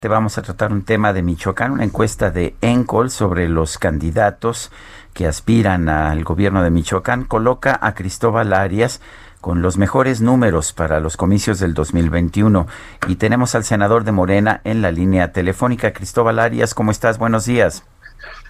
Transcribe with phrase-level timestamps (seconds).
[0.00, 4.70] Te vamos a tratar un tema de Michoacán, una encuesta de Encol sobre los candidatos
[5.12, 9.00] que aspiran al gobierno de Michoacán coloca a Cristóbal Arias
[9.40, 12.68] con los mejores números para los comicios del 2021.
[13.08, 15.92] Y tenemos al senador de Morena en la línea telefónica.
[15.92, 17.18] Cristóbal Arias, ¿cómo estás?
[17.18, 17.82] Buenos días.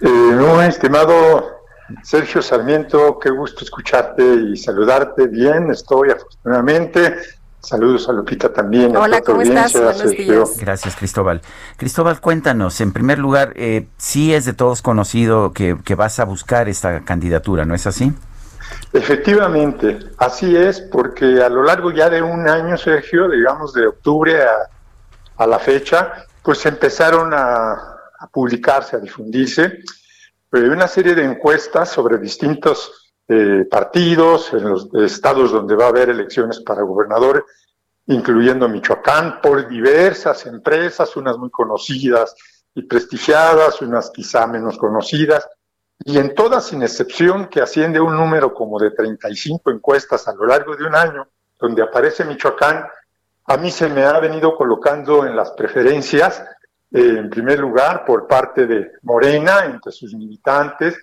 [0.01, 1.63] Eh, estimado
[2.03, 5.25] Sergio Sarmiento, qué gusto escucharte y saludarte.
[5.25, 7.15] Bien, estoy afortunadamente
[7.61, 8.95] Saludos a Lupita también.
[8.95, 9.73] Hola, ¿cómo estás?
[9.73, 10.57] Buenos días.
[10.57, 11.41] Gracias, Cristóbal.
[11.77, 16.69] Cristóbal, cuéntanos, en primer lugar, eh, sí es de todos conocido que, vas a buscar
[16.69, 18.13] esta candidatura, ¿no es así?
[18.93, 24.41] Efectivamente, así es, porque a lo largo ya de un año, Sergio, digamos de octubre
[25.37, 29.79] a, la fecha, pues empezaron a, a publicarse, a difundirse
[30.51, 35.89] eh, una serie de encuestas sobre distintos eh, partidos, en los estados donde va a
[35.89, 37.43] haber elecciones para gobernadores,
[38.07, 42.35] incluyendo Michoacán, por diversas empresas, unas muy conocidas
[42.73, 45.47] y prestigiadas, unas quizá menos conocidas,
[46.03, 50.47] y en todas sin excepción que asciende un número como de 35 encuestas a lo
[50.47, 51.27] largo de un año,
[51.59, 52.83] donde aparece Michoacán,
[53.45, 56.43] a mí se me ha venido colocando en las preferencias,
[56.91, 60.97] eh, en primer lugar, por parte de Morena, entre sus militantes,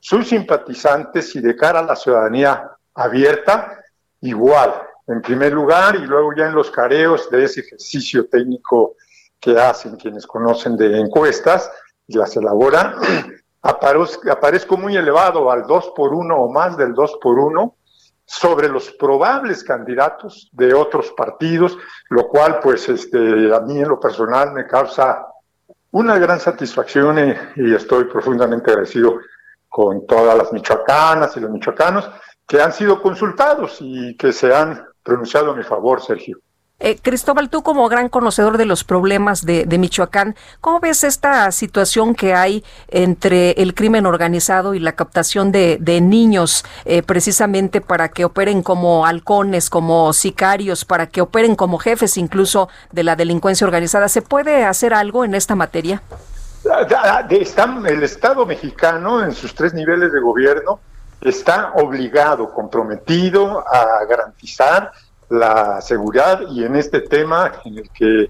[0.00, 3.82] sus simpatizantes y de cara a la ciudadanía abierta,
[4.20, 4.74] igual,
[5.06, 8.96] en primer lugar, y luego ya en los careos de ese ejercicio técnico
[9.40, 11.70] que hacen quienes conocen de encuestas
[12.06, 12.94] y las elaboran,
[13.62, 17.74] aparezco, muy elevado al 2 por 1 o más del 2 por 1
[18.24, 21.78] sobre los probables candidatos de otros partidos,
[22.10, 25.26] lo cual pues este, a mí en lo personal me causa
[25.90, 29.18] una gran satisfacción y, y estoy profundamente agradecido
[29.68, 32.10] con todas las michoacanas y los michoacanos
[32.46, 36.38] que han sido consultados y que se han pronunciado a mi favor, Sergio.
[36.80, 42.14] Eh, Cristóbal, tú como gran conocedor de los problemas de, Michoacán, ¿cómo ves esta situación
[42.14, 48.24] que hay entre el crimen organizado y la captación de, niños eh, precisamente para que
[48.24, 54.08] operen como halcones, como sicarios, para que operen como jefes incluso de la delincuencia organizada?
[54.08, 56.00] ¿Se puede hacer algo en esta materia?
[56.64, 60.80] El Estado mexicano, en sus tres niveles de gobierno,
[61.20, 64.92] está obligado, comprometido a garantizar
[65.28, 68.28] la seguridad y en este tema en el que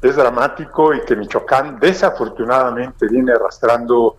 [0.00, 4.16] es dramático y que Michoacán desafortunadamente viene arrastrando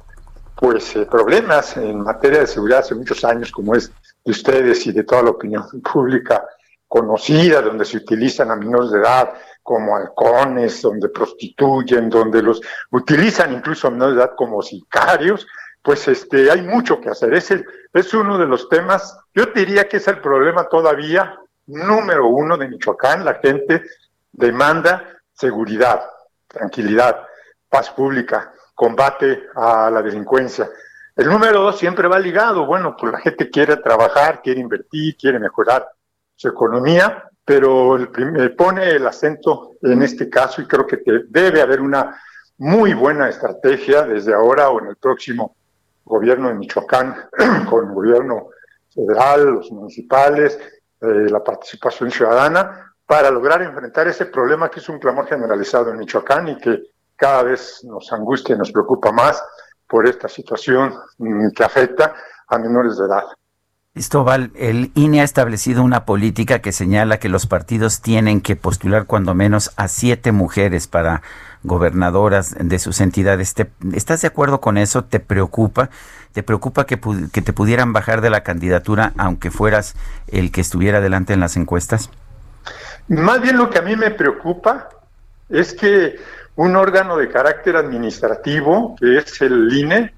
[0.55, 3.91] pues eh, problemas en materia de seguridad hace muchos años como es
[4.25, 6.43] de ustedes y de toda la opinión pública
[6.87, 9.29] conocida donde se utilizan a menores de edad
[9.69, 12.59] como halcones, donde prostituyen, donde los
[12.89, 15.45] utilizan incluso a menor edad como sicarios,
[15.83, 17.35] pues este, hay mucho que hacer.
[17.35, 17.53] Es,
[17.93, 21.37] es uno de los temas, yo diría que es el problema todavía
[21.67, 23.23] número uno de Michoacán.
[23.23, 23.83] La gente
[24.31, 26.01] demanda seguridad,
[26.47, 27.27] tranquilidad,
[27.69, 30.67] paz pública, combate a la delincuencia.
[31.15, 35.37] El número dos siempre va ligado, bueno, pues la gente quiere trabajar, quiere invertir, quiere
[35.37, 35.87] mejorar
[36.35, 41.81] su economía, pero el, pone el acento en este caso y creo que debe haber
[41.81, 42.21] una
[42.59, 45.55] muy buena estrategia desde ahora o en el próximo
[46.05, 47.15] gobierno de Michoacán,
[47.67, 48.49] con el gobierno
[48.93, 50.59] federal, los municipales,
[51.01, 55.97] eh, la participación ciudadana, para lograr enfrentar ese problema que es un clamor generalizado en
[55.97, 56.83] Michoacán y que
[57.15, 59.43] cada vez nos angustia y nos preocupa más
[59.87, 62.13] por esta situación mm, que afecta
[62.47, 63.23] a menores de edad.
[63.99, 69.07] Cristóbal, el INE ha establecido una política que señala que los partidos tienen que postular
[69.07, 71.21] cuando menos a siete mujeres para
[71.63, 73.53] gobernadoras de sus entidades.
[73.93, 75.03] ¿Estás de acuerdo con eso?
[75.03, 75.89] ¿Te preocupa?
[76.31, 76.97] ¿Te preocupa que,
[77.33, 79.97] que te pudieran bajar de la candidatura aunque fueras
[80.29, 82.09] el que estuviera adelante en las encuestas?
[83.09, 84.87] Más bien lo que a mí me preocupa
[85.49, 86.15] es que
[86.55, 90.13] un órgano de carácter administrativo, que es el INE,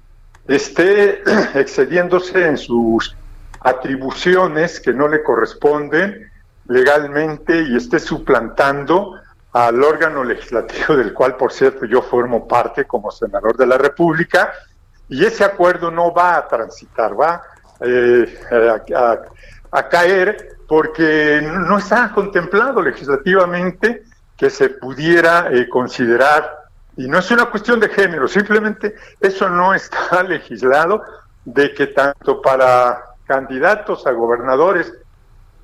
[0.46, 1.24] esté
[1.58, 3.16] excediéndose en sus
[3.64, 6.30] atribuciones que no le corresponden
[6.68, 9.14] legalmente y esté suplantando
[9.52, 14.52] al órgano legislativo del cual, por cierto, yo formo parte como senador de la República,
[15.08, 17.42] y ese acuerdo no va a transitar, va
[17.80, 18.40] eh,
[19.70, 24.04] a, caer porque no está contemplado legislativamente
[24.36, 26.62] que se pudiera eh, considerar,
[26.96, 31.02] y no es una cuestión de género, simplemente eso no está legislado,
[31.44, 34.92] de que tanto para candidatos a gobernadores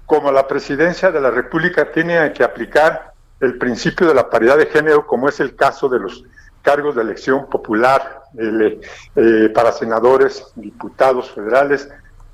[0.06, 4.66] como la presidencia de la República tiene que aplicar el principio de la paridad de
[4.66, 6.24] género, como es el caso de los
[6.62, 11.88] cargos de elección popular eh, para senadores, diputados federales,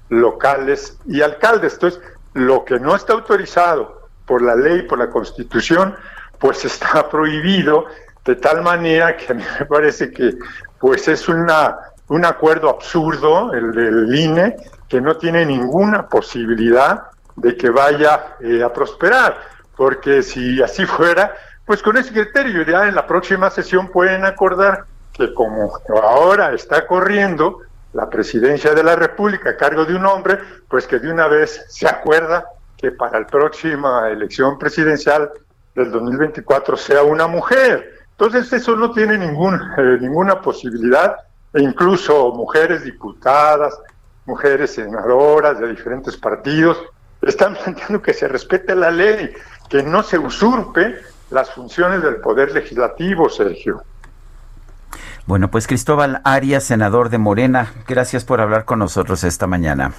[0.09, 1.75] locales y alcaldes.
[1.75, 2.01] Entonces,
[2.33, 5.95] lo que no está autorizado por la ley, por la constitución,
[6.39, 7.87] pues está prohibido
[8.25, 10.35] de tal manera que a mí me parece que
[10.79, 11.77] pues es una,
[12.09, 14.57] un acuerdo absurdo el del INE
[14.89, 17.05] que no tiene ninguna posibilidad
[17.37, 19.37] de que vaya eh, a prosperar,
[19.77, 21.35] porque si así fuera,
[21.65, 25.73] pues con ese criterio ya en la próxima sesión pueden acordar que como
[26.03, 27.61] ahora está corriendo
[27.93, 30.39] la presidencia de la República a cargo de un hombre,
[30.69, 32.45] pues que de una vez se acuerda
[32.77, 35.31] que para la próxima elección presidencial
[35.75, 37.95] del 2024 sea una mujer.
[38.11, 41.17] Entonces eso no tiene ningún, eh, ninguna posibilidad
[41.53, 43.79] e incluso mujeres diputadas,
[44.27, 46.79] mujeres senadoras de diferentes partidos
[47.23, 49.33] están planteando que se respete la ley,
[49.69, 50.97] que no se usurpe
[51.31, 53.83] las funciones del poder legislativo, Sergio.
[55.27, 59.93] Bueno, pues Cristóbal Arias, senador de Morena, gracias por hablar con nosotros esta mañana.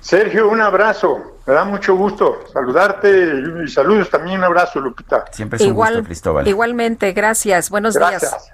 [0.00, 1.38] Sergio, un abrazo.
[1.46, 4.38] Me da mucho gusto saludarte y saludos también.
[4.38, 5.24] Un abrazo, Lupita.
[5.32, 6.48] Siempre es un gusto, Cristóbal.
[6.48, 7.70] Igualmente, gracias.
[7.70, 8.50] Buenos días.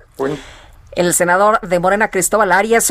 [0.92, 2.90] El senador de Morena, Cristóbal Arias.